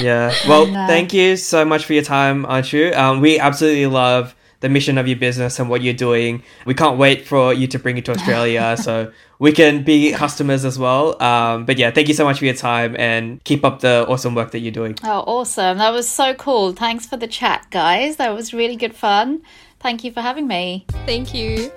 [0.00, 0.34] Yeah.
[0.46, 2.94] Well, And, uh, thank you so much for your time, Anshu.
[2.96, 6.42] Um, we absolutely love the mission of your business and what you're doing.
[6.66, 10.64] We can't wait for you to bring it to Australia so we can be customers
[10.64, 11.20] as well.
[11.22, 14.34] Um, but yeah, thank you so much for your time and keep up the awesome
[14.34, 14.96] work that you're doing.
[15.04, 15.78] Oh, awesome.
[15.78, 16.72] That was so cool.
[16.72, 18.16] Thanks for the chat, guys.
[18.16, 19.42] That was really good fun.
[19.80, 20.86] Thank you for having me.
[21.06, 21.70] Thank you.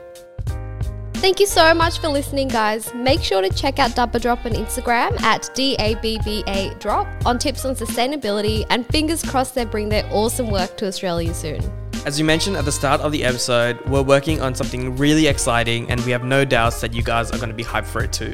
[1.15, 2.91] Thank you so much for listening, guys.
[2.95, 7.75] Make sure to check out Dabba Drop on Instagram at DABBA Drop on tips on
[7.75, 11.61] sustainability, and fingers crossed they bring their awesome work to Australia soon.
[12.07, 15.87] As we mentioned at the start of the episode, we're working on something really exciting
[15.91, 18.11] and we have no doubts that you guys are going to be hyped for it
[18.11, 18.33] too.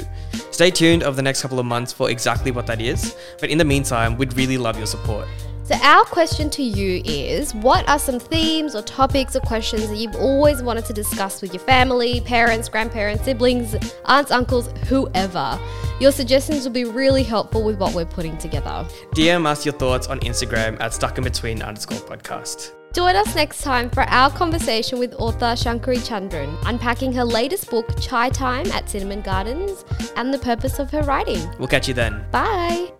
[0.51, 3.57] Stay tuned over the next couple of months for exactly what that is, but in
[3.57, 5.27] the meantime, we'd really love your support.
[5.67, 9.97] So, our question to you is what are some themes or topics or questions that
[9.97, 15.59] you've always wanted to discuss with your family, parents, grandparents, siblings, aunts, uncles, whoever?
[15.99, 18.87] Your suggestions will be really helpful with what we're putting together.
[19.11, 22.71] DM us your thoughts on Instagram at stuckinbetween underscore podcast.
[22.93, 27.99] Join us next time for our conversation with author Shankari Chandran, unpacking her latest book,
[27.99, 29.83] Chai Time at Cinnamon Gardens,
[30.15, 31.45] and the purpose of her writing.
[31.59, 32.25] We'll catch you then.
[32.31, 32.93] Bye.